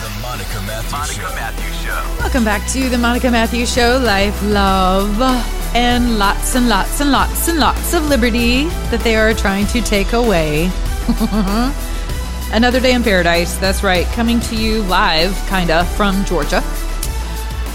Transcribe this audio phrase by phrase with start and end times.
[0.00, 2.16] The Monica Matthews Show.
[2.20, 4.00] Welcome back to the Monica Matthews Show.
[4.02, 5.20] Life, love,
[5.74, 9.82] and lots and lots and lots and lots of liberty that they are trying to
[9.82, 10.70] take away.
[12.50, 13.58] Another day in paradise.
[13.58, 14.06] That's right.
[14.06, 16.62] Coming to you live, kinda, from Georgia.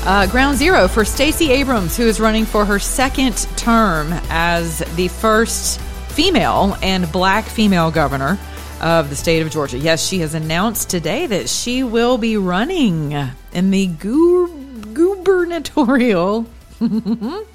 [0.07, 5.09] Uh, ground zero for Stacey Abrams, who is running for her second term as the
[5.09, 8.39] first female and black female governor
[8.85, 9.79] of the state of Georgia.
[9.79, 13.13] Yes, she has announced today that she will be running
[13.51, 16.45] in the gu- gubernatorial.
[16.81, 17.45] oh,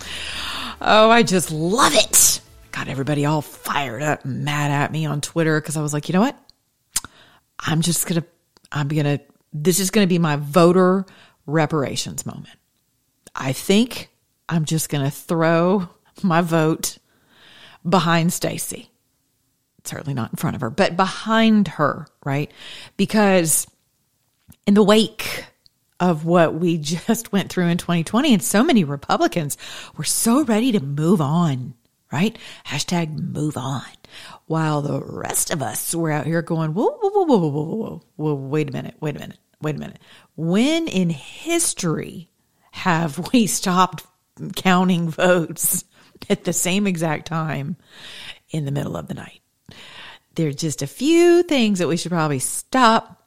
[0.80, 2.40] I just love it.
[2.72, 6.14] Got everybody all fired up, mad at me on Twitter because I was like, you
[6.14, 6.36] know what?
[7.60, 8.24] I'm just gonna,
[8.72, 9.20] I'm gonna,
[9.52, 11.06] this is gonna be my voter
[11.46, 12.58] reparations moment.
[13.36, 14.10] I think
[14.48, 15.88] I'm just gonna throw
[16.24, 16.98] my vote
[17.88, 18.89] behind Stacey
[19.84, 22.50] certainly not in front of her, but behind her, right?
[22.96, 23.66] Because
[24.66, 25.44] in the wake
[25.98, 29.56] of what we just went through in 2020, and so many Republicans
[29.96, 31.74] were so ready to move on,
[32.10, 32.36] right?
[32.66, 33.82] Hashtag move on.
[34.46, 38.02] While the rest of us were out here going, whoa, whoa, whoa, whoa, whoa, whoa,
[38.16, 40.00] whoa, wait a minute, wait a minute, wait a minute.
[40.36, 42.28] When in history
[42.72, 44.04] have we stopped
[44.56, 45.84] counting votes
[46.30, 47.76] at the same exact time
[48.50, 49.40] in the middle of the night?
[50.34, 53.20] There's just a few things that we should probably stop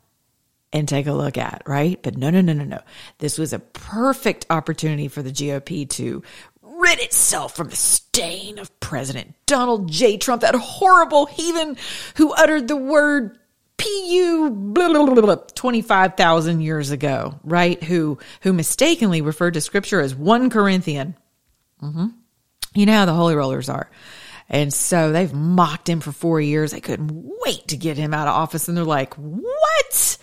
[0.72, 2.02] and take a look at, right?
[2.02, 2.80] But no, no, no, no, no.
[3.20, 6.24] This was a perfect opportunity for the GOP to
[6.62, 10.18] rid itself from the stain of President Donald J.
[10.18, 11.78] Trump, that horrible heathen
[12.16, 13.38] who uttered the word
[13.78, 17.82] PU blah, blah, blah, blah, 25,000 years ago, right?
[17.84, 21.16] Who, who mistakenly referred to scripture as one Corinthian.
[21.82, 22.08] Mm-hmm.
[22.76, 23.90] You know how the holy rollers are.
[24.54, 26.72] And so they've mocked him for four years.
[26.72, 27.12] They couldn't
[27.44, 28.68] wait to get him out of office.
[28.68, 30.18] And they're like, what?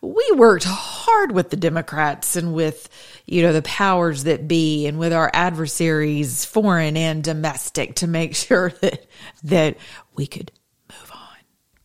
[0.00, 2.88] We worked hard with the Democrats and with,
[3.26, 8.34] you know, the powers that be and with our adversaries, foreign and domestic, to make
[8.34, 9.06] sure that,
[9.44, 9.76] that
[10.14, 10.50] we could
[10.90, 11.36] move on.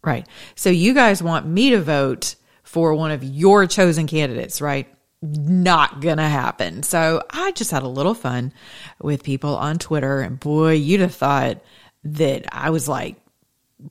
[0.02, 0.26] Right.
[0.56, 4.88] So you guys want me to vote for one of your chosen candidates, right?
[5.22, 6.84] Not gonna happen.
[6.84, 8.54] So I just had a little fun
[9.00, 11.62] with people on Twitter, and boy, you'd have thought
[12.04, 13.18] that I was like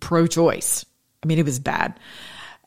[0.01, 0.85] pro choice.
[1.23, 1.99] I mean, it was bad.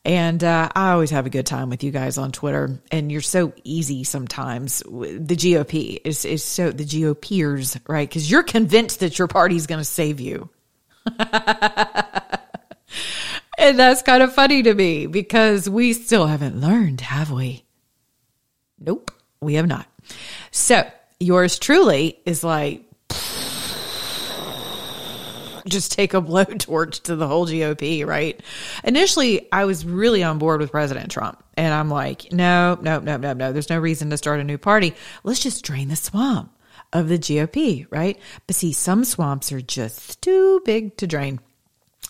[0.06, 3.22] And uh, I always have a good time with you guys on Twitter, and you're
[3.22, 4.80] so easy sometimes.
[4.80, 8.06] The GOP is is so the GOPers, right?
[8.06, 10.50] Because you're convinced that your party's going to save you.
[11.18, 11.28] and
[13.78, 17.63] that's kind of funny to me because we still haven't learned, have we?
[18.84, 19.86] Nope, we have not.
[20.50, 20.84] So
[21.18, 22.84] yours truly is like,
[25.66, 28.40] just take a blowtorch to the whole GOP, right?
[28.82, 31.42] Initially, I was really on board with President Trump.
[31.56, 33.52] And I'm like, no, no, no, no, no.
[33.52, 34.94] There's no reason to start a new party.
[35.22, 36.50] Let's just drain the swamp
[36.92, 38.18] of the GOP, right?
[38.46, 41.40] But see, some swamps are just too big to drain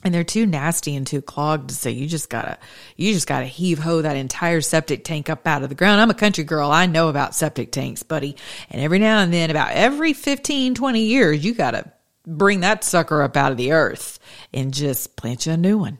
[0.03, 2.59] and they're too nasty and too clogged so you just gotta
[2.97, 6.01] you just gotta heave ho that entire septic tank up out of the ground.
[6.01, 6.71] I'm a country girl.
[6.71, 8.37] I know about septic tanks buddy.
[8.71, 11.91] And every now and then about every 15 20 years you gotta
[12.27, 14.19] bring that sucker up out of the earth
[14.53, 15.99] and just plant you a new one.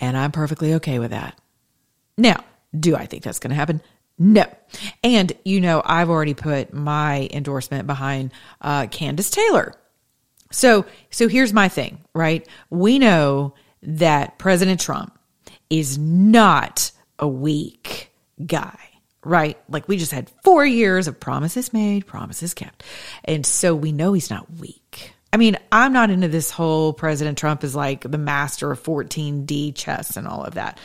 [0.00, 1.38] And i'm perfectly okay with that.
[2.16, 2.44] Now
[2.78, 3.80] do i think that's gonna happen?
[4.18, 4.44] No.
[5.04, 9.74] And, you know, I've already put my endorsement behind uh, Kandiss Taylor.
[10.50, 12.46] So, so here's my thing, right?
[12.70, 15.18] We know that President Trump
[15.70, 18.12] is not a weak
[18.44, 18.78] guy,
[19.24, 19.58] right?
[19.68, 22.82] Like we just had four years of promises made, promises kept.
[23.24, 25.14] And so we know he's not weak.
[25.30, 29.74] I mean, I'm not into this whole President Trump is like the master of 14D
[29.74, 30.80] chess and all of that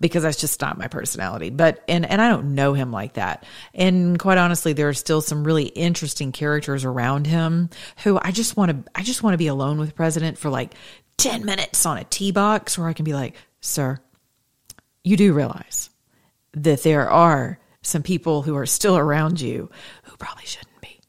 [0.00, 1.50] because that's just not my personality.
[1.50, 3.44] But, and, and I don't know him like that.
[3.74, 7.70] And quite honestly, there are still some really interesting characters around him
[8.04, 10.74] who I just want to, I just want to be alone with President for like
[11.16, 13.98] 10 minutes on a box where I can be like, sir,
[15.02, 15.90] you do realize
[16.52, 19.70] that there are some people who are still around you
[20.04, 21.00] who probably shouldn't be,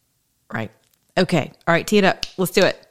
[0.52, 0.72] right?
[1.20, 1.52] Okay.
[1.68, 1.86] All right.
[1.86, 2.26] Tee it up.
[2.38, 2.86] Let's do it.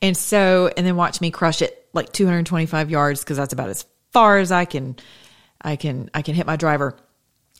[0.00, 3.84] And so, and then watch me crush it like 225 yards because that's about as
[4.12, 4.96] far as I can,
[5.60, 6.96] I can, I can hit my driver.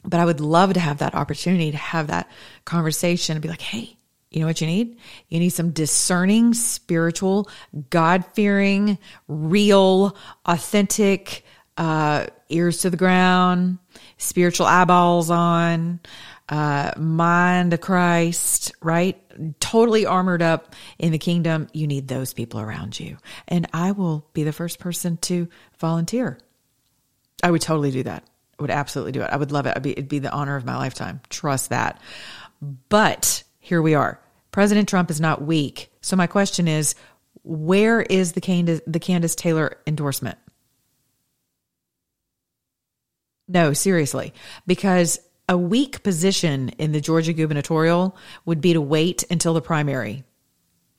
[0.05, 2.29] But I would love to have that opportunity to have that
[2.65, 3.97] conversation and be like, hey,
[4.31, 4.97] you know what you need?
[5.29, 7.49] You need some discerning, spiritual,
[7.91, 8.99] God fearing,
[9.29, 10.17] real,
[10.47, 11.45] authentic,
[11.77, 13.79] uh, ears to the ground,
[14.19, 16.01] spiritual eyeballs on,
[16.53, 19.19] uh, mind of Christ, right?
[19.59, 21.67] Totally armored up in the kingdom.
[21.73, 23.17] You need those people around you.
[23.49, 26.39] And I will be the first person to volunteer.
[27.43, 28.25] I would totally do that.
[28.59, 29.31] I would absolutely do it.
[29.33, 29.83] I would love it.
[29.83, 31.23] Be, it'd be the honor of my lifetime.
[31.31, 31.99] Trust that.
[32.61, 34.21] But here we are.
[34.51, 35.91] President Trump is not weak.
[36.03, 36.95] So my question is,
[37.45, 40.37] where is the Kandiss, the Kandiss Taylor endorsement?
[43.49, 44.35] No, seriously,
[44.67, 45.19] because
[45.49, 50.25] a weak position in the Georgia gubernatorial would be to wait until the primary.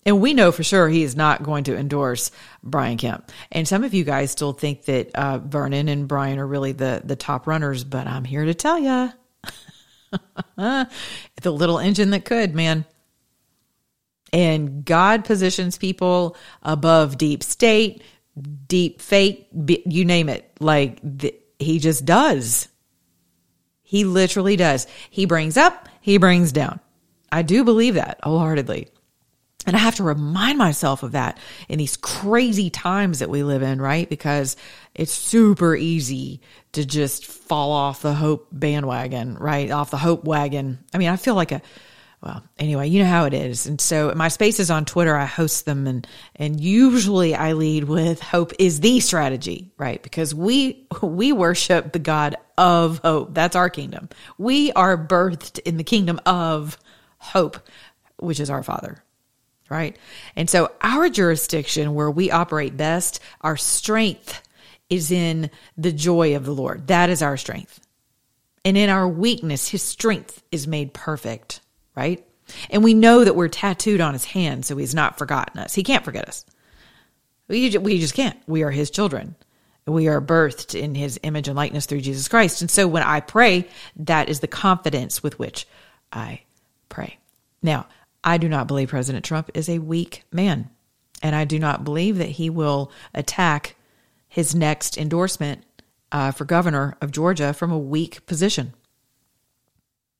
[0.05, 2.31] And we know for sure he is not going to endorse
[2.61, 3.31] Brian Kemp.
[3.51, 7.01] And some of you guys still think that uh, Vernon and Brian are really the
[7.03, 9.11] the top runners, but I'm here to tell you,
[10.57, 10.87] the
[11.45, 12.85] little engine that could, man.
[14.33, 18.01] And God positions people above deep state,
[18.67, 20.51] deep fake, you name it.
[20.59, 22.67] Like the, he just does.
[23.93, 24.87] He literally does.
[25.11, 26.79] He brings up, he brings down.
[27.31, 28.87] I do believe that wholeheartedly.
[29.67, 31.37] And I have to remind myself of that
[31.69, 34.09] in these crazy times that we live in, right?
[34.09, 34.57] Because
[34.95, 36.41] it's super easy
[36.71, 39.69] to just fall off the hope bandwagon, right?
[39.69, 40.79] Off the hope wagon.
[40.91, 41.61] I mean, I feel like a,
[42.23, 43.67] well, anyway, you know how it is.
[43.67, 48.21] And so my spaces on Twitter, I host them and, and usually I lead with
[48.21, 50.01] hope is the strategy, right?
[50.01, 53.33] Because we, we worship the God of hope.
[53.33, 54.07] That's our kingdom.
[54.37, 56.77] We are birthed in the kingdom of
[57.17, 57.57] hope,
[58.17, 59.03] which is our Father,
[59.69, 59.97] right?
[60.37, 64.41] And so our jurisdiction where we operate best, our strength
[64.89, 66.87] is in the joy of the Lord.
[66.87, 67.81] That is our strength.
[68.63, 71.59] And in our weakness, his strength is made perfect
[71.95, 72.25] right?
[72.69, 75.73] And we know that we're tattooed on his hand, so he's not forgotten us.
[75.73, 76.45] He can't forget us.
[77.47, 78.37] We, we just can't.
[78.47, 79.35] We are his children.
[79.85, 82.61] We are birthed in his image and likeness through Jesus Christ.
[82.61, 83.67] And so when I pray,
[83.97, 85.67] that is the confidence with which
[86.11, 86.41] I
[86.89, 87.17] pray.
[87.61, 87.87] Now,
[88.23, 90.69] I do not believe President Trump is a weak man.
[91.21, 93.75] And I do not believe that he will attack
[94.27, 95.63] his next endorsement
[96.11, 98.73] uh, for governor of Georgia from a weak position.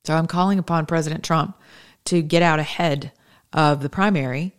[0.06, 1.58] So I'm calling upon President Trump
[2.06, 3.14] to get out ahead
[3.54, 4.54] of the primary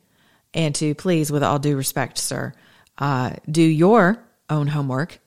[0.55, 2.55] and to please, with all due respect, sir,
[2.97, 4.19] uh, do your
[4.49, 5.19] own homework,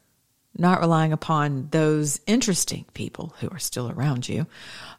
[0.57, 4.47] not relying upon those interesting people who are still around you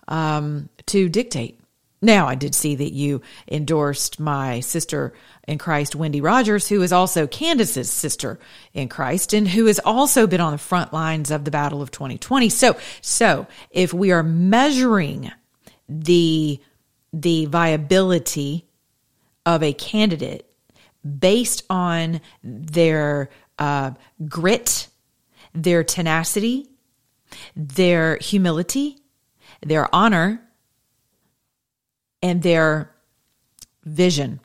[0.07, 1.59] um, to dictate.
[2.01, 5.13] Now, I did see that you endorsed my sister
[5.49, 8.39] in Christ, Wendy Rogers, who is also Kandiss's sister
[8.73, 11.91] in Christ and who has also been on the front lines of the battle of
[11.91, 12.49] 2020.
[12.51, 15.33] So, so if we are measuring
[15.89, 16.61] the,
[17.13, 18.67] the viability
[19.45, 20.49] of a candidate
[21.19, 23.93] based on their uh,
[24.29, 24.87] grit,
[25.53, 26.69] their tenacity,
[27.57, 28.99] their humility,
[29.63, 30.48] their honor,
[32.23, 32.95] and their
[33.85, 34.41] vision,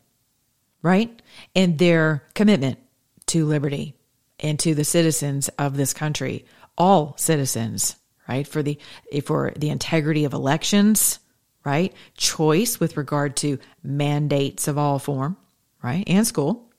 [0.81, 1.21] right?
[1.55, 2.79] And their commitment
[3.27, 3.95] to liberty
[4.39, 6.45] and to the citizens of this country,
[6.77, 7.95] all citizens,
[8.27, 8.47] right?
[8.47, 8.77] For the
[9.25, 11.19] for the integrity of elections,
[11.65, 11.93] right?
[12.17, 15.37] Choice with regard to mandates of all form,
[15.81, 16.03] right?
[16.07, 16.69] And school.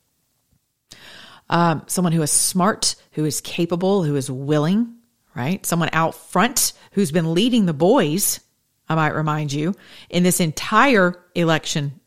[1.51, 4.95] Um, someone who is smart, who is capable, who is willing,
[5.35, 5.65] right?
[5.67, 8.41] Someone out front who's been leading the boys
[8.89, 9.75] I might remind you,
[10.11, 12.01] in this entire election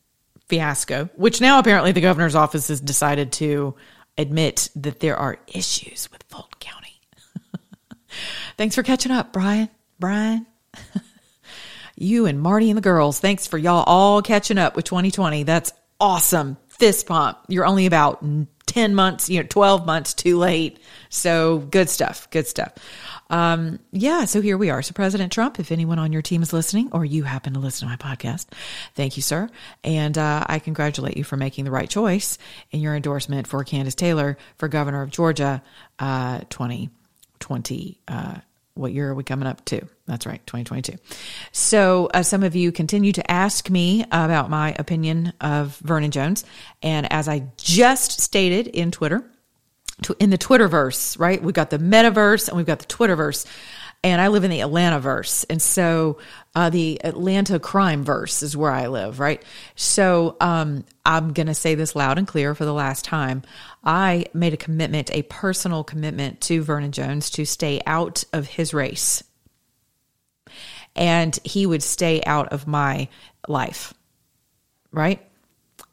[0.47, 3.75] fiasco, which now apparently the governor's office has decided to
[4.17, 7.01] admit that there are issues with Fulton County.
[8.57, 9.69] thanks for catching up, Brian.
[9.99, 10.45] Brian.
[11.95, 15.43] you and Marty and the girls, thanks for y'all all catching up with 2020.
[15.43, 16.57] That's awesome.
[16.67, 17.39] Fist pump.
[17.47, 18.23] You're only about
[18.67, 20.79] 10 months, you know, 12 months too late.
[21.09, 22.29] So good stuff.
[22.29, 22.73] Good stuff.
[23.29, 24.81] Um, yeah, so here we are.
[24.81, 27.87] So President Trump, if anyone on your team is listening or you happen to listen
[27.87, 28.47] to my podcast,
[28.95, 29.49] thank you, sir.
[29.83, 32.37] And uh, I congratulate you for making the right choice
[32.71, 35.61] in your endorsement for Kandiss Taylor for governor of Georgia
[35.99, 37.99] uh, 2020.
[38.07, 38.35] Uh,
[38.77, 39.81] what year are we coming up to?
[40.05, 40.97] That's right, 2022.
[41.51, 46.45] So, uh, some of you continue to ask me about my opinion of Vernon Jones.
[46.83, 49.23] And as I just stated in Twitter,
[50.19, 51.41] in the Twitterverse, right?
[51.41, 53.45] We've got the metaverse and we've got the Twitterverse.
[54.03, 55.43] And I live in the Atlanta verse.
[55.45, 56.19] And so
[56.53, 59.41] uh, the Atlanta crime verse is where I live, right?
[59.75, 63.41] So um, I'm going to say this loud and clear for the last time.
[63.83, 68.71] I made a commitment, a personal commitment to Vernon Jones to stay out of his
[68.71, 69.23] race.
[70.97, 73.07] and he would stay out of my
[73.47, 73.93] life.
[74.91, 75.25] Right.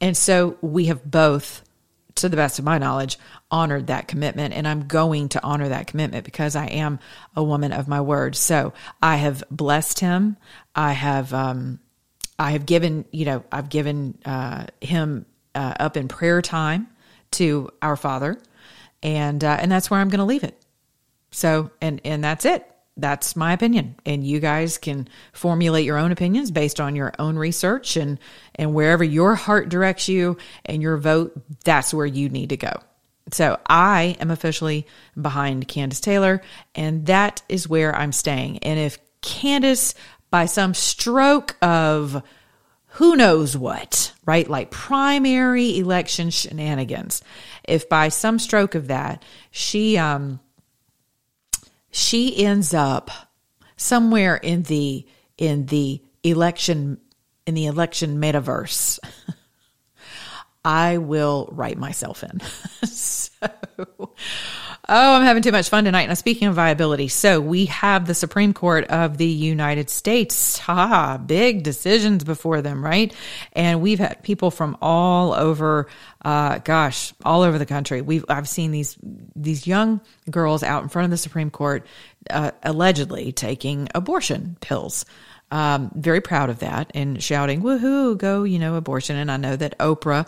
[0.00, 1.62] And so we have both,
[2.16, 3.18] to the best of my knowledge,
[3.50, 4.54] honored that commitment.
[4.54, 6.98] And I'm going to honor that commitment because I am
[7.36, 8.36] a woman of my word.
[8.36, 8.72] So
[9.02, 10.36] I have blessed him.
[10.74, 11.78] I have, um,
[12.38, 16.88] I have given, you know, I've given uh, him uh, up in prayer time
[17.32, 18.38] to our Father,
[19.02, 20.60] and uh, and that's where I'm going to leave it.
[21.30, 22.68] So, and and that's it.
[22.96, 27.36] That's my opinion, and you guys can formulate your own opinions based on your own
[27.36, 28.18] research and
[28.54, 31.40] and wherever your heart directs you and your vote.
[31.64, 32.72] That's where you need to go.
[33.33, 34.87] So I am officially
[35.21, 36.43] behind Kandiss Taylor,
[36.75, 38.59] and that is where I'm staying.
[38.59, 39.95] And if Kandiss,
[40.31, 42.23] by some stroke of
[42.95, 44.49] who knows what, right?
[44.49, 47.23] Like primary election shenanigans.
[47.64, 50.38] If by some stroke of that, she um
[51.90, 53.11] she ends up
[53.76, 55.07] somewhere in the
[55.38, 57.00] in the election
[57.47, 58.99] in the election metaverse.
[60.64, 62.40] I will write myself in.
[62.88, 63.30] so
[64.87, 66.09] Oh, I'm having too much fun tonight.
[66.09, 70.59] Now, speaking of viability, so we have the Supreme Court of the United States.
[70.59, 73.14] Ha, big decisions before them, right?
[73.54, 75.88] And we've had people from all over,
[76.23, 78.02] uh, gosh, all over the country.
[78.02, 78.99] We've I've seen these
[79.35, 81.87] these young girls out in front of the Supreme Court,
[82.28, 85.06] uh, allegedly taking abortion pills.
[85.54, 89.14] Um, very proud of that and shouting, woohoo, go, you know, abortion.
[89.14, 90.26] And I know that Oprah,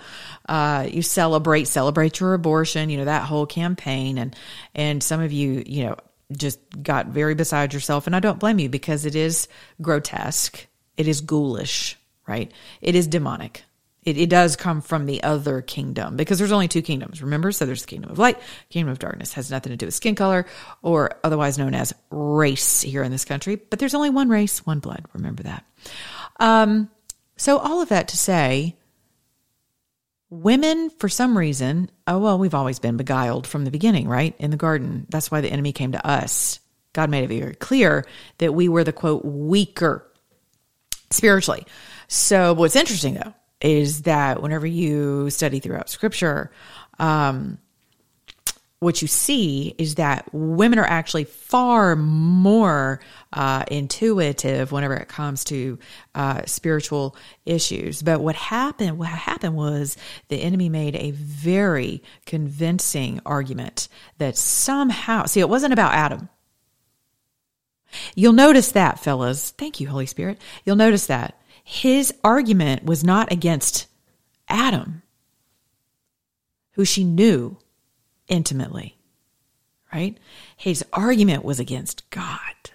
[0.49, 4.19] uh, you celebrate, celebrate your abortion, you know, that whole campaign.
[4.19, 4.37] And,
[4.73, 5.97] and some of you, you know,
[6.37, 8.07] just got very beside yourself.
[8.07, 9.49] And I don't blame you because it is
[9.83, 10.65] grotesque.
[10.97, 12.53] It is ghoulish, right?
[12.81, 13.65] It is demonic.
[14.07, 17.51] It, it does come from the other kingdom because there's only two kingdoms, remember?
[17.51, 18.39] So there's the kingdom of light,
[18.71, 20.47] kingdom of darkness has nothing to do with skin color
[20.81, 23.57] or otherwise known as race here in this country.
[23.57, 25.05] But there's only one race, one blood.
[25.13, 25.65] Remember that.
[26.39, 26.89] Um,
[27.37, 28.77] so all of that to say,
[30.31, 34.35] women, for some reason, oh, well, we've always been beguiled from the beginning, right?
[34.39, 35.07] In the garden.
[35.09, 36.61] That's why the enemy came to us.
[36.93, 38.07] God made it very clear
[38.39, 40.07] that we were the quote, weaker
[41.11, 41.67] spiritually.
[42.09, 46.51] So what's interesting though, is that whenever you study throughout scripture,
[46.99, 47.59] um,
[48.79, 53.01] what you see is that women are actually far more
[53.33, 55.79] uh, intuitive whenever it comes to
[56.15, 58.03] uh, spiritual issues.
[58.03, 58.99] But what happened?
[58.99, 59.97] What happened was
[60.29, 66.29] the enemy made a very convincing argument that somehow, see, it wasn't about Adam.
[68.15, 69.51] You'll notice that, fellas.
[69.53, 70.39] Thank you, Holy Spirit.
[70.65, 73.89] You'll notice that his argument was not against
[74.49, 75.03] Adam,
[76.75, 77.59] who she knew
[78.29, 78.97] intimately,
[79.93, 80.17] right?
[80.57, 82.71] His argument was against God,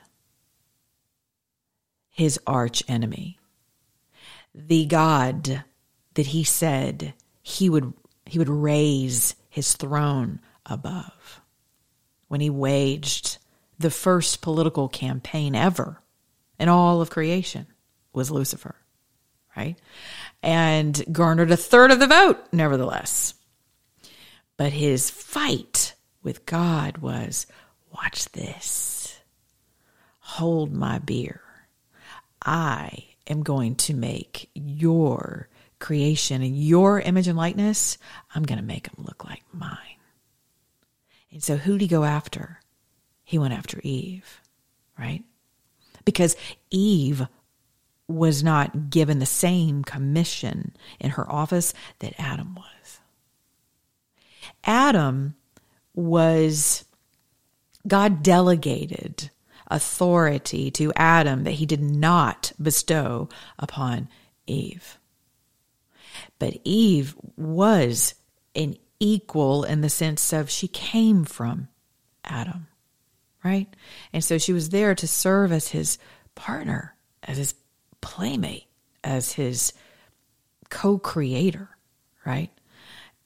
[2.10, 3.40] his arch enemy,
[4.54, 5.64] the God
[6.16, 7.94] that he said he would
[8.26, 11.40] he would raise his throne above.
[12.28, 13.38] When he waged
[13.80, 16.02] the first political campaign ever
[16.60, 17.68] in all of creation
[18.14, 18.76] was Lucifer
[19.56, 19.78] right?
[20.42, 23.34] And garnered a third of the vote, nevertheless.
[24.58, 27.48] But his fight with God was
[27.92, 29.20] watch this,
[30.20, 31.42] hold my beer.
[32.44, 35.48] I am going to make your
[35.80, 37.98] creation and your image and likeness,
[38.36, 39.78] I'm going to make them look like mine.
[41.32, 42.60] And so, who did he go after?
[43.24, 44.42] He went after Eve,
[45.00, 45.24] right?
[46.06, 46.36] Because
[46.70, 47.28] Eve
[48.12, 53.00] was not given the same commission in her office that Adam was.
[54.64, 55.36] Adam
[55.94, 56.86] was,
[57.88, 59.30] God delegated
[59.68, 64.10] authority to Adam that he did not bestow upon
[64.46, 64.98] Eve.
[66.40, 68.16] But Eve was
[68.56, 71.70] an equal in the sense of she came from
[72.24, 72.68] Adam,
[73.44, 73.74] right?
[74.14, 75.98] And so she was there to serve as his
[76.36, 77.54] partner, as his
[78.02, 78.66] playmate,
[79.04, 79.74] as his
[80.70, 81.70] co creator,
[82.26, 82.50] right?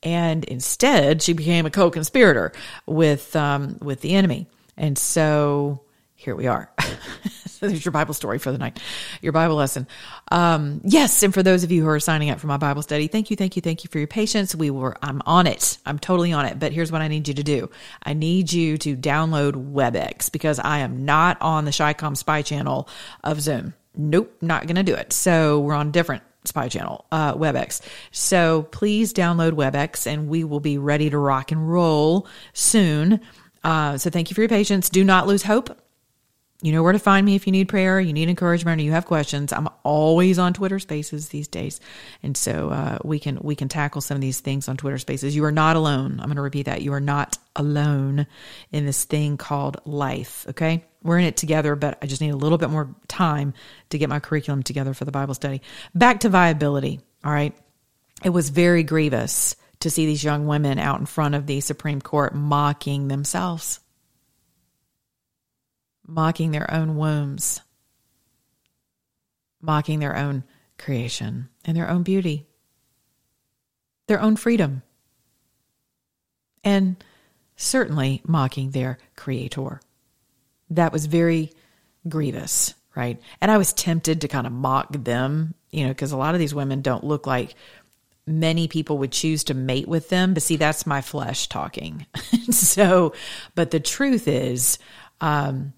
[0.03, 2.51] And instead, she became a co conspirator
[2.85, 4.47] with, um, with the enemy.
[4.77, 5.81] And so
[6.13, 6.69] here we are.
[7.59, 8.79] There's your Bible story for the night,
[9.21, 9.87] your Bible lesson.
[10.31, 13.07] Um, yes, and for those of you who are signing up for my Bible study,
[13.07, 14.53] thank you, thank you, thank you for your patience.
[14.53, 15.77] We were, I'm on it.
[15.85, 16.59] I'm totally on it.
[16.59, 17.69] But here's what I need you to do.
[18.03, 22.87] I need you to download WebEx because I am not on the ChiCom Spy channel
[23.23, 25.13] of Zoom nope, not going to do it.
[25.13, 27.81] So we're on different spy channel, uh, WebEx.
[28.11, 33.19] So please download WebEx and we will be ready to rock and roll soon.
[33.63, 34.89] Uh, so thank you for your patience.
[34.89, 35.75] Do not lose hope.
[36.61, 38.91] You know where to find me if you need prayer, you need encouragement, or you
[38.91, 39.51] have questions.
[39.51, 41.81] I'm always on Twitter Spaces these days,
[42.23, 45.35] and so uh, we can we can tackle some of these things on Twitter Spaces.
[45.35, 46.13] You are not alone.
[46.13, 46.81] I'm going to repeat that.
[46.81, 48.25] You are not alone
[48.71, 50.45] in this thing called life.
[50.49, 53.53] Okay, we're in it together, but I just need a little bit more time
[53.91, 55.61] to get my curriculum together for the Bible study.
[55.93, 56.99] Back to viability.
[57.23, 57.55] All right,
[58.23, 62.01] it was very grievous to see these young women out in front of the Supreme
[62.01, 63.79] Court mocking themselves
[66.07, 67.61] mocking their own wombs,
[69.61, 70.43] mocking their own
[70.77, 72.47] creation and their own beauty,
[74.07, 74.83] their own freedom,
[76.63, 77.03] and
[77.55, 79.79] certainly mocking their creator.
[80.69, 81.51] That was very
[82.07, 83.19] grievous, right?
[83.41, 86.39] And I was tempted to kind of mock them, you know, because a lot of
[86.39, 87.55] these women don't look like
[88.27, 90.33] many people would choose to mate with them.
[90.33, 92.05] But see, that's my flesh talking.
[92.49, 93.13] so,
[93.53, 94.79] but the truth is,
[95.21, 95.73] um,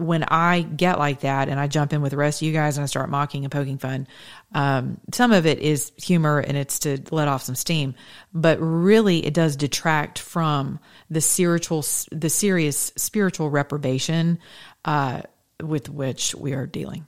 [0.00, 2.76] when I get like that and I jump in with the rest of you guys
[2.76, 4.06] and I start mocking and poking fun,
[4.52, 7.94] um, some of it is humor and it's to let off some steam,
[8.32, 10.80] but really it does detract from
[11.10, 14.38] the spiritual, the serious spiritual reprobation
[14.84, 15.22] uh,
[15.62, 17.06] with which we are dealing,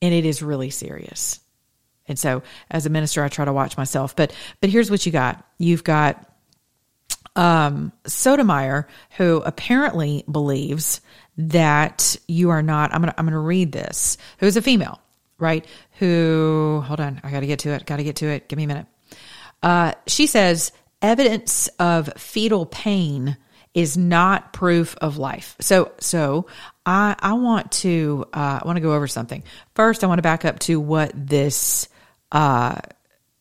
[0.00, 1.40] and it is really serious.
[2.06, 4.16] And so, as a minister, I try to watch myself.
[4.16, 6.24] But but here's what you got: you've got
[7.36, 11.00] um, Sotomayor, who apparently believes
[11.38, 12.92] that you are not.
[12.92, 14.18] I'm gonna I'm gonna read this.
[14.38, 15.00] Who's a female,
[15.38, 15.64] right?
[15.98, 16.82] Who?
[16.84, 17.86] Hold on, I got to get to it.
[17.86, 18.48] Got to get to it.
[18.48, 18.86] Give me a minute.
[19.62, 23.36] Uh, she says evidence of fetal pain
[23.74, 25.56] is not proof of life.
[25.60, 26.46] So so
[26.84, 29.44] I I want to uh, I want to go over something.
[29.74, 31.88] First, I want to back up to what this
[32.32, 32.80] uh,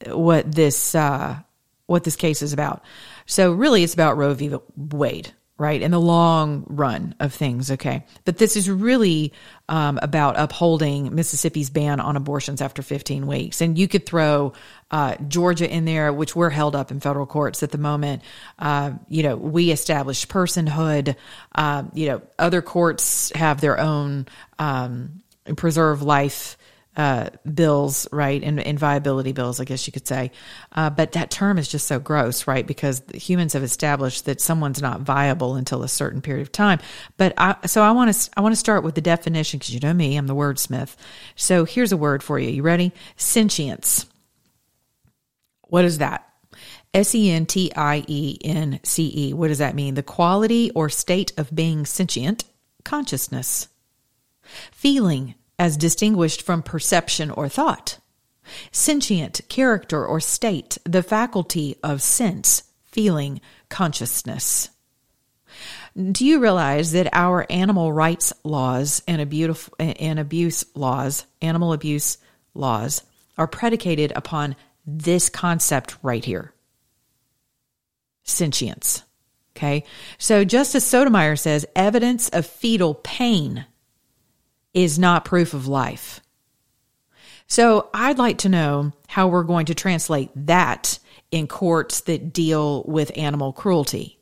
[0.06, 1.40] what this uh,
[1.88, 2.84] what this case is about.
[3.26, 4.56] So really, it's about Roe v.
[4.76, 5.82] Wade, right?
[5.82, 8.06] In the long run of things, okay.
[8.26, 9.34] But this is really
[9.68, 13.60] um, about upholding Mississippi's ban on abortions after 15 weeks.
[13.60, 14.54] And you could throw
[14.92, 18.22] uh, Georgia in there, which we're held up in federal courts at the moment.
[18.60, 21.16] Uh, you know, we established personhood.
[21.56, 24.28] Uh, you know, other courts have their own
[24.60, 25.24] um,
[25.56, 26.58] preserve life
[26.98, 30.32] uh, bills, right, and, and, viability bills, I guess you could say.
[30.72, 32.66] Uh, but that term is just so gross, right?
[32.66, 36.80] Because humans have established that someone's not viable until a certain period of time.
[37.16, 39.80] But I, so I want to I want to start with the definition because you
[39.80, 40.96] know me, I'm the wordsmith.
[41.36, 42.50] So here's a word for you.
[42.50, 42.92] You ready?
[43.16, 44.08] Sentience.
[45.62, 46.28] What is that?
[46.96, 49.34] S E N T I E N C E.
[49.34, 49.94] What does that mean?
[49.94, 52.44] The quality or state of being sentient,
[52.84, 53.68] consciousness,
[54.72, 58.00] feeling, as distinguished from perception or thought.
[58.72, 64.70] Sentient character or state, the faculty of sense, feeling, consciousness.
[66.12, 72.18] Do you realize that our animal rights laws and abuse, and abuse laws, animal abuse
[72.54, 73.04] laws,
[73.38, 76.54] are predicated upon this concept right here
[78.28, 79.04] sentience.
[79.56, 79.84] Okay.
[80.20, 83.66] So Justice Sotomayor says evidence of fetal pain
[84.78, 86.22] is not proof of life.
[87.48, 91.00] So I'd like to know how we're going to translate that
[91.32, 94.20] in courts that deal with animal cruelty,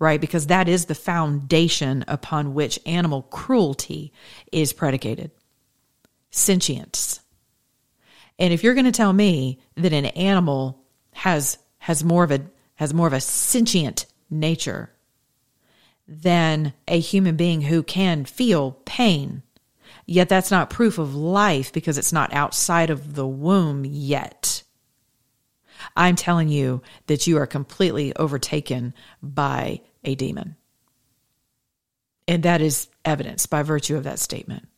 [0.00, 0.20] right?
[0.20, 4.12] Because that is the foundation upon which animal cruelty
[4.50, 5.30] is predicated
[6.32, 7.20] sentience.
[8.40, 12.40] And if you're going to tell me that an animal has has more of a
[12.74, 14.90] has more of a sentient nature
[16.08, 19.44] than a human being who can feel pain
[20.04, 24.62] Yet that's not proof of life because it's not outside of the womb yet.
[25.96, 30.56] I'm telling you that you are completely overtaken by a demon.
[32.28, 34.68] And that is evidence by virtue of that statement.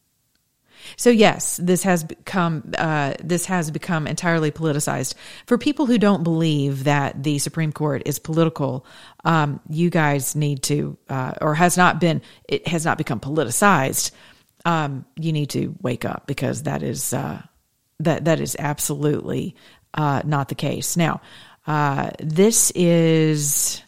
[0.96, 5.14] So yes, this has become uh, this has become entirely politicized.
[5.46, 8.86] For people who don't believe that the Supreme Court is political,
[9.24, 14.12] um, you guys need to, uh, or has not been, it has not become politicized
[14.64, 17.42] um, you need to wake up because that is uh,
[18.00, 19.54] that that is absolutely
[19.94, 20.96] uh, not the case.
[20.96, 21.20] Now,
[21.66, 23.82] uh, this is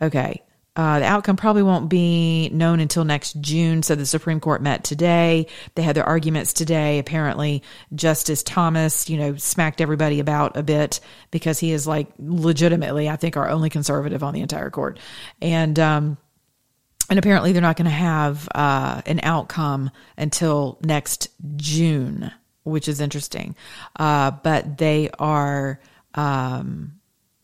[0.00, 0.42] okay.
[0.78, 3.82] Uh, the outcome probably won't be known until next June.
[3.82, 5.48] So the Supreme Court met today.
[5.74, 7.00] They had their arguments today.
[7.00, 7.64] Apparently,
[7.96, 11.00] Justice Thomas, you know, smacked everybody about a bit
[11.32, 15.00] because he is like legitimately, I think, our only conservative on the entire court.
[15.42, 16.16] And um,
[17.10, 22.30] and apparently they're not going to have uh, an outcome until next June,
[22.64, 23.56] which is interesting.
[23.96, 25.80] Uh, but they are
[26.14, 26.98] um,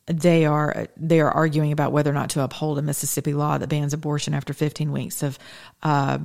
[0.07, 3.68] they are they are arguing about whether or not to uphold a Mississippi law that
[3.68, 5.38] bans abortion after 15 weeks of
[5.83, 6.18] uh,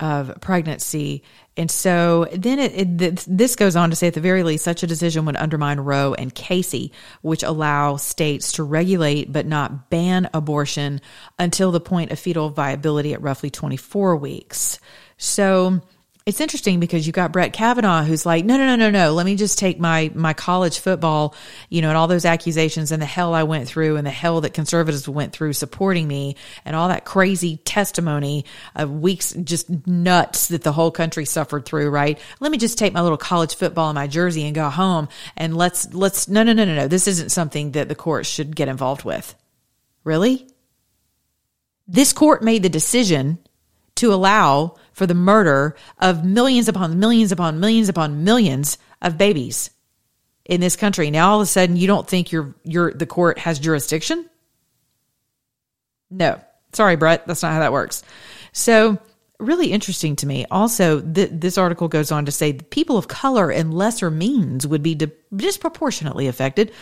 [0.00, 1.22] of pregnancy.
[1.56, 4.82] And so then it, it, this goes on to say, at the very least, such
[4.82, 10.28] a decision would undermine Roe and Casey, which allow states to regulate but not ban
[10.34, 11.00] abortion
[11.38, 14.78] until the point of fetal viability at roughly 24 weeks.
[15.16, 15.80] So
[16.26, 19.12] it's interesting because you've got Brett Kavanaugh who's like, no, no, no, no, no.
[19.12, 21.36] Let me just take my my college football,
[21.70, 24.40] you know, and all those accusations and the hell I went through and the hell
[24.40, 26.34] that conservatives went through supporting me
[26.64, 31.90] and all that crazy testimony of weeks just nuts that the whole country suffered through,
[31.90, 32.18] right?
[32.40, 35.56] Let me just take my little college football and my jersey and go home and
[35.56, 36.88] let's let's no no no no no.
[36.88, 39.32] This isn't something that the court should get involved with.
[40.02, 40.48] Really?
[41.86, 43.38] This court made the decision
[43.94, 49.70] to allow for the murder of millions upon millions upon millions upon millions of babies
[50.46, 51.10] in this country.
[51.10, 54.28] Now all of a sudden you don't think your your the court has jurisdiction?
[56.10, 56.40] No.
[56.72, 58.02] Sorry, Brett, that's not how that works.
[58.52, 58.98] So
[59.38, 60.46] really interesting to me.
[60.50, 64.82] Also, th- this article goes on to say people of color and lesser means would
[64.82, 66.72] be di- disproportionately affected.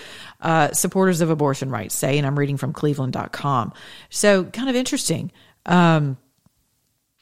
[0.40, 3.72] Uh, supporters of abortion rights say, and I'm reading from cleveland.com.
[4.08, 5.32] So kind of interesting.
[5.66, 6.16] Um,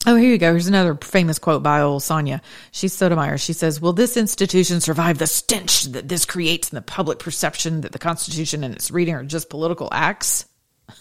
[0.04, 0.50] Oh, here you go.
[0.50, 2.42] Here's another famous quote by old Sonia.
[2.72, 3.38] She's Sotomayor.
[3.38, 7.82] She says, Will this institution survive the stench that this creates in the public perception
[7.82, 10.46] that the Constitution and its reading are just political acts?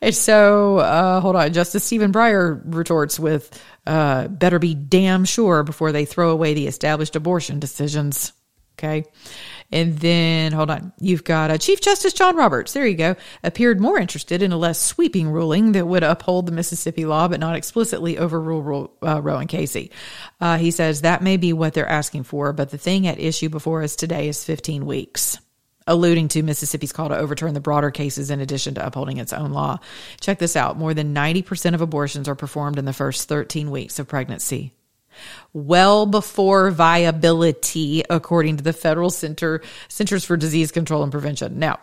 [0.00, 1.52] and so, uh, hold on.
[1.52, 6.66] Justice Stephen Breyer retorts with, uh, better be damn sure before they throw away the
[6.66, 8.32] established abortion decisions.
[8.78, 9.04] Okay.
[9.72, 13.80] And then, hold on, you've got uh, Chief Justice John Roberts, there you go, appeared
[13.80, 17.56] more interested in a less sweeping ruling that would uphold the Mississippi law but not
[17.56, 19.90] explicitly overrule uh, Roe and Casey.
[20.40, 23.48] Uh, he says that may be what they're asking for, but the thing at issue
[23.48, 25.38] before us today is 15 weeks
[25.86, 29.52] alluding to Mississippi's call to overturn the broader cases in addition to upholding its own
[29.52, 29.78] law.
[30.20, 33.98] Check this out more than 90% of abortions are performed in the first 13 weeks
[33.98, 34.74] of pregnancy
[35.52, 41.58] well before viability, according to the Federal Center Centers for Disease Control and Prevention.
[41.58, 41.78] Now,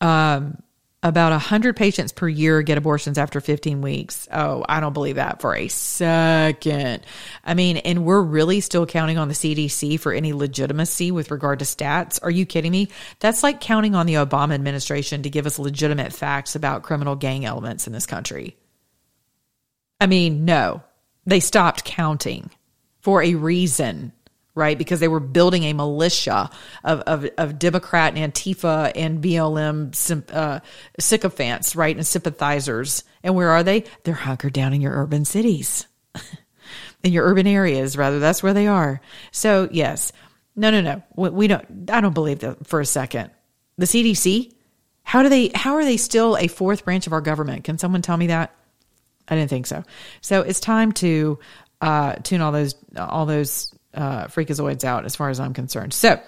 [0.00, 0.62] um,
[1.02, 4.28] about 100 patients per year get abortions after 15 weeks.
[4.30, 7.02] Oh, I don't believe that for a second.
[7.42, 11.60] I mean, and we're really still counting on the CDC for any legitimacy with regard
[11.60, 12.18] to stats.
[12.22, 12.88] Are you kidding me?
[13.18, 17.46] That's like counting on the Obama administration to give us legitimate facts about criminal gang
[17.46, 18.56] elements in this country.
[20.00, 20.82] I mean, no,
[21.24, 22.50] they stopped counting
[23.00, 24.12] for a reason,
[24.54, 24.76] right?
[24.76, 26.50] Because they were building a militia
[26.84, 30.60] of, of, of Democrat and Antifa and BLM uh,
[30.98, 31.96] sycophants, right?
[31.96, 33.04] And sympathizers.
[33.22, 33.84] And where are they?
[34.04, 35.86] They're hunkered down in your urban cities,
[37.02, 38.18] in your urban areas, rather.
[38.18, 39.00] That's where they are.
[39.30, 40.12] So, yes.
[40.56, 41.02] No, no, no.
[41.16, 43.30] We, we don't, I don't believe that for a second.
[43.78, 44.52] The CDC,
[45.02, 47.64] how do they, how are they still a fourth branch of our government?
[47.64, 48.54] Can someone tell me that?
[49.28, 49.84] I didn't think so.
[50.20, 51.38] So it's time to
[51.80, 55.92] uh, tune all those all those uh, freakazoids out as far as I'm concerned.
[55.92, 56.20] So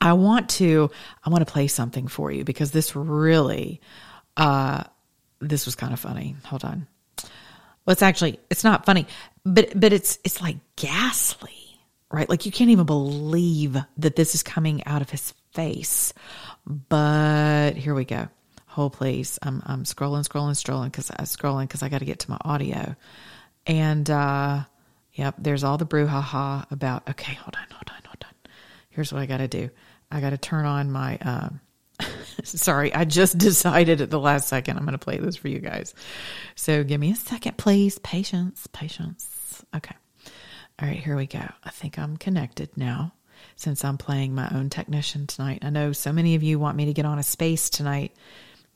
[0.00, 0.90] I want to
[1.24, 3.80] I want to play something for you because this really
[4.36, 4.84] uh,
[5.40, 6.36] this was kind of funny.
[6.44, 6.86] Hold on.
[7.84, 9.06] Well, it's actually it's not funny,
[9.44, 12.28] but but it's it's like ghastly, right?
[12.28, 16.12] Like you can't even believe that this is coming out of his face.
[16.66, 18.28] But here we go.
[18.66, 19.38] Hold please.
[19.42, 22.30] I'm I'm scrolling, scrolling, scrolling because I am scrolling because I got to get to
[22.30, 22.96] my audio.
[23.66, 24.64] And uh,
[25.14, 28.34] yep, there's all the brouhaha about, okay, hold on, hold on, hold on.
[28.90, 29.70] Here's what I got to do
[30.10, 31.16] I got to turn on my.
[31.18, 31.60] Um,
[32.44, 35.58] sorry, I just decided at the last second I'm going to play this for you
[35.58, 35.94] guys.
[36.54, 37.98] So give me a second, please.
[37.98, 39.64] Patience, patience.
[39.74, 39.94] Okay.
[40.80, 41.46] All right, here we go.
[41.62, 43.12] I think I'm connected now
[43.56, 45.60] since I'm playing my own technician tonight.
[45.62, 48.14] I know so many of you want me to get on a space tonight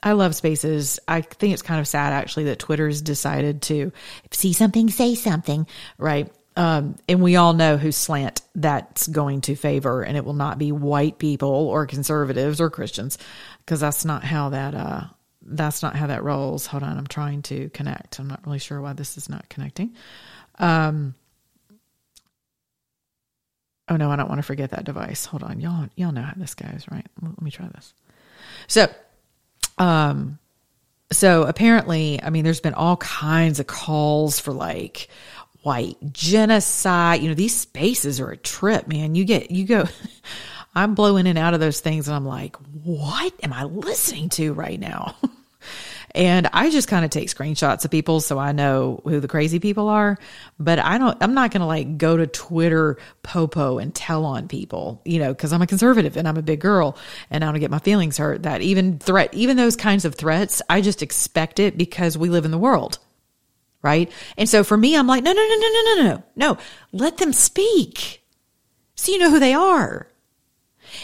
[0.02, 1.00] I love spaces.
[1.08, 3.92] I think it's kind of sad actually that Twitter's decided to
[4.30, 5.66] see something, say something,
[5.98, 6.30] right?
[6.56, 10.58] Um, and we all know whose slant that's going to favor, and it will not
[10.58, 13.18] be white people or conservatives or Christians,
[13.58, 15.02] because that's not how that uh,
[15.42, 16.66] that's not how that rolls.
[16.66, 18.18] Hold on, I'm trying to connect.
[18.18, 19.94] I'm not really sure why this is not connecting.
[20.58, 21.14] Um,
[23.88, 25.26] oh no, I don't want to forget that device.
[25.26, 27.06] Hold on, y'all y'all know how this goes, right?
[27.20, 27.92] Let me try this.
[28.66, 28.86] So
[29.78, 30.38] um,
[31.12, 35.08] so apparently, I mean, there's been all kinds of calls for like
[35.62, 37.22] white genocide.
[37.22, 39.14] You know, these spaces are a trip, man.
[39.14, 39.84] You get, you go,
[40.74, 44.28] I'm blowing in and out of those things and I'm like, what am I listening
[44.30, 45.16] to right now?
[46.16, 49.60] And I just kind of take screenshots of people so I know who the crazy
[49.60, 50.16] people are.
[50.58, 54.48] But I don't, I'm not going to like go to Twitter popo and tell on
[54.48, 56.96] people, you know, because I'm a conservative and I'm a big girl
[57.30, 58.44] and I don't get my feelings hurt.
[58.44, 62.46] That even threat, even those kinds of threats, I just expect it because we live
[62.46, 62.98] in the world
[63.82, 64.10] right?
[64.36, 66.58] And so for me, I'm like, no, no, no, no, no, no, no, no.
[66.90, 68.20] Let them speak.
[68.96, 70.08] So you know who they are.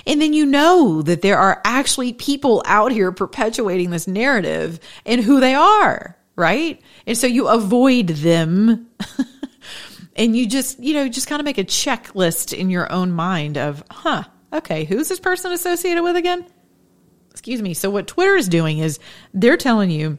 [0.07, 5.21] And then you know that there are actually people out here perpetuating this narrative and
[5.21, 6.81] who they are, right?
[7.07, 8.89] And so you avoid them
[10.17, 13.59] and you just, you know, just kind of make a checklist in your own mind
[13.59, 16.45] of, huh, okay, who's this person associated with again?
[17.31, 17.75] Excuse me.
[17.75, 18.99] So what Twitter is doing is
[19.33, 20.19] they're telling you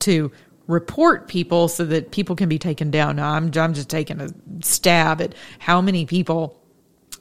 [0.00, 0.30] to
[0.66, 3.16] report people so that people can be taken down.
[3.16, 4.28] Now I'm, I'm just taking a
[4.60, 6.59] stab at how many people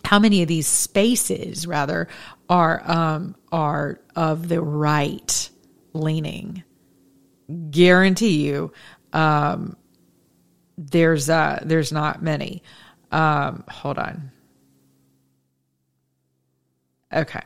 [0.10, 2.08] how many of these spaces rather
[2.50, 5.52] are um, are of the right
[5.94, 6.64] leaning.
[7.70, 8.74] Guarantee you
[9.14, 9.78] um,
[10.80, 12.64] there's uh there's not many.
[13.12, 14.32] Um, hold on.
[17.14, 17.42] Okay.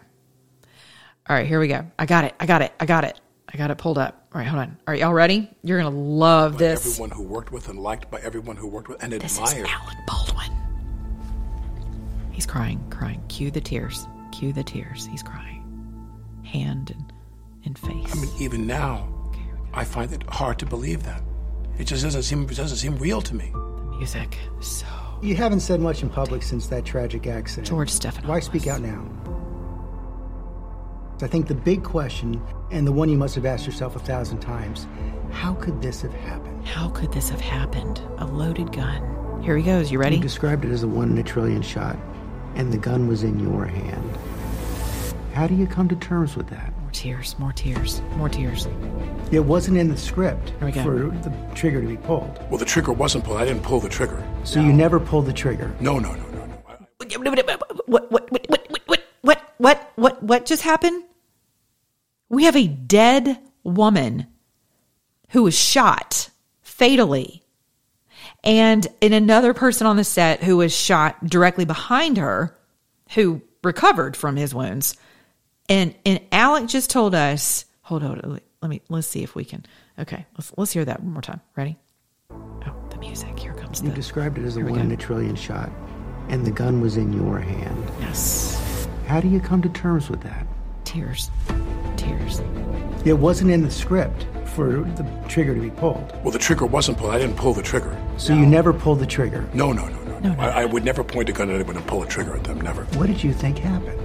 [1.28, 1.86] All right here we go.
[2.00, 2.34] I got it.
[2.40, 2.72] I got it.
[2.80, 3.20] I got it.
[3.54, 4.26] I got it pulled up.
[4.34, 4.78] All right hold on.
[4.88, 5.50] Right y'all ready?
[5.64, 6.88] You're gonna love by this.
[6.88, 9.68] everyone who worked with and liked by everyone who worked with and this is admired.
[9.68, 10.23] Alec Baldwin.
[12.34, 13.24] He's crying, crying.
[13.30, 14.06] Cue the tears.
[14.32, 15.06] Cue the tears.
[15.06, 15.62] He's crying.
[16.44, 17.14] Hand and,
[17.64, 18.12] and face.
[18.12, 19.08] I mean, even now,
[19.74, 21.22] I find it hard to believe that.
[21.78, 23.52] It just doesn't seem it doesn't seem real to me.
[23.54, 24.38] the music.
[24.60, 24.86] So
[25.22, 27.68] You haven't said much in public since that tragic accident.
[27.68, 28.28] George Stephanopoulos.
[28.28, 29.10] Why speak out now?
[31.22, 32.42] I think the big question,
[32.72, 34.88] and the one you must have asked yourself a thousand times,
[35.32, 36.50] how could this have happened?
[36.68, 38.02] how could this have happened?
[38.20, 39.42] A loaded gun.
[39.44, 39.92] Here he goes.
[39.92, 40.16] You ready?
[40.16, 41.98] You described it as a one in a trillion shot,
[42.56, 44.18] and the gun was in your hand.
[45.34, 46.72] How do you come to terms with that?
[46.80, 47.40] More tears.
[47.40, 48.02] More tears.
[48.18, 48.68] More tears.
[49.32, 52.40] It wasn't in the script for the trigger to be pulled.
[52.50, 53.38] Well, the trigger wasn't pulled.
[53.38, 54.24] I didn't pull the trigger.
[54.44, 55.76] So you never pulled the trigger.
[55.80, 56.56] No, no, no, no, no.
[57.88, 58.12] What?
[58.12, 58.32] What?
[58.32, 58.48] What?
[58.48, 58.68] What?
[58.70, 58.82] What?
[58.86, 59.04] What?
[59.22, 59.54] What?
[59.58, 59.92] What?
[59.96, 60.24] What?
[60.24, 61.04] What just happened?
[62.30, 64.28] We have a dead woman
[65.30, 66.30] who was shot
[66.62, 67.43] fatally,
[68.44, 72.56] and in another person on the set who was shot directly behind her,
[73.16, 74.96] who recovered from his wounds.
[75.70, 79.66] And and Alec just told us, hold on, let me let's see if we can.
[79.98, 81.42] Okay, let's let's hear that one more time.
[81.56, 81.78] Ready?
[82.32, 83.38] Oh, the music.
[83.40, 85.70] Here comes You the described it as a one in a trillion shot,
[86.30, 87.84] and the gun was in your hand.
[88.02, 88.88] yes.
[89.08, 90.48] How do you come to terms with that?
[90.86, 91.30] Tears.
[92.18, 92.42] Tears.
[93.06, 96.14] It wasn't in the script for the trigger to be pulled.
[96.24, 97.14] Well, the trigger wasn't pulled.
[97.14, 97.98] I didn't pull the trigger.
[98.18, 99.50] So you never pulled the trigger.
[99.54, 100.20] No, no, no, no.
[100.20, 100.40] no.
[100.40, 102.62] I, I would never point a gun at anyone and pull a trigger at them.
[102.62, 102.86] Never.
[102.98, 104.00] What did you think happened?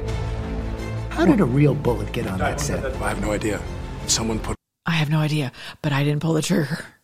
[1.11, 2.85] How did a real bullet get on that set?
[3.03, 3.61] I have no idea.
[4.07, 6.85] Someone put I have no idea, but I didn't pull the trigger.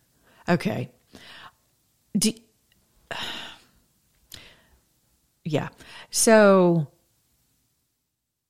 [0.47, 0.91] Okay.
[2.15, 2.31] Do,
[5.43, 5.69] yeah.
[6.11, 6.87] So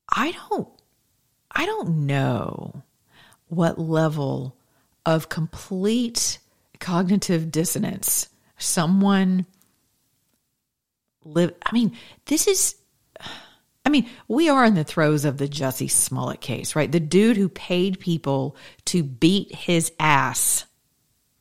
[0.10, 0.68] I don't
[1.56, 2.84] I don't know
[3.48, 4.58] what level
[5.06, 6.40] of complete
[6.80, 9.46] cognitive dissonance someone
[11.24, 12.76] live I mean, this is
[13.86, 16.92] I mean, we are in the throes of the Jussie Smollett case, right?
[16.92, 20.66] The dude who paid people to beat his ass,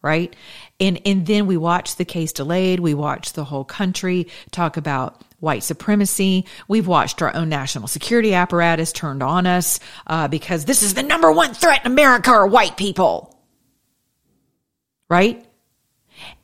[0.03, 0.35] right?
[0.79, 2.81] And and then we watch the case delayed.
[2.81, 6.47] We watch the whole country talk about white supremacy.
[6.67, 11.03] We've watched our own national security apparatus turned on us uh, because this is the
[11.03, 13.39] number one threat in America are white people,
[15.09, 15.45] right?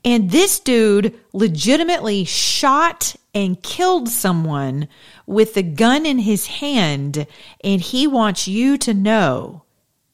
[0.05, 4.89] And this dude legitimately shot and killed someone
[5.27, 7.27] with the gun in his hand.
[7.63, 9.65] And he wants you to know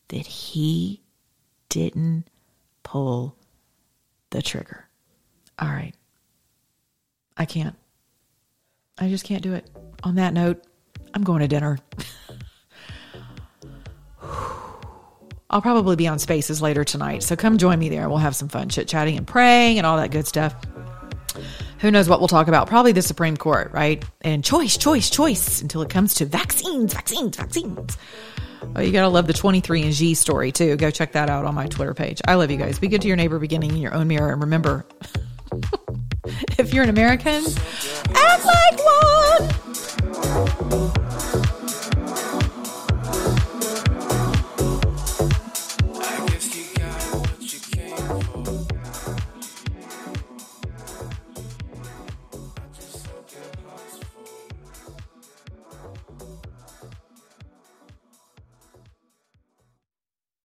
[0.09, 1.03] that he
[1.69, 2.29] didn't
[2.83, 3.37] pull
[4.31, 4.89] the trigger.
[5.59, 5.95] All right.
[7.37, 7.77] I can't.
[8.99, 9.69] I just can't do it.
[10.03, 10.65] On that note,
[11.15, 11.79] I'm going to dinner.
[15.49, 17.23] I'll probably be on spaces later tonight.
[17.23, 18.09] So come join me there.
[18.09, 20.55] We'll have some fun chit chatting and praying and all that good stuff.
[21.81, 22.69] Who knows what we'll talk about?
[22.69, 24.03] Probably the Supreme Court, right?
[24.23, 27.99] And choice, choice, choice until it comes to vaccines, vaccines, vaccines.
[28.75, 30.77] Oh, you gotta love the 23andG story too.
[30.77, 32.21] Go check that out on my Twitter page.
[32.27, 32.79] I love you guys.
[32.79, 34.33] Be good to your neighbor, beginning in your own mirror.
[34.33, 34.87] And remember,
[36.59, 37.45] if you're an American,
[38.17, 39.51] act like one.